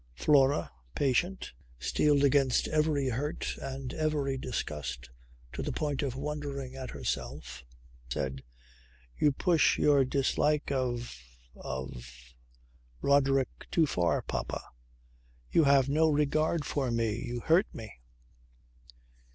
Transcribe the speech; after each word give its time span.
Flora, 0.15 0.71
patient, 0.95 1.53
steeled 1.77 2.23
against 2.23 2.67
every 2.67 3.09
hurt 3.09 3.55
and 3.61 3.93
every 3.93 4.35
disgust 4.35 5.11
to 5.53 5.61
the 5.61 5.71
point 5.71 6.01
of 6.01 6.15
wondering 6.15 6.75
at 6.75 6.89
herself, 6.89 7.63
said: 8.09 8.41
"You 9.15 9.31
push 9.31 9.77
your 9.77 10.03
dislike 10.03 10.71
of 10.71 11.19
of 11.55 12.33
Roderick 13.03 13.67
too 13.69 13.85
far, 13.85 14.23
papa. 14.23 14.63
You 15.51 15.65
have 15.65 15.87
no 15.87 16.09
regard 16.09 16.65
for 16.65 16.89
me. 16.89 17.23
You 17.23 17.39
hurt 17.41 17.67
me." 17.71 17.99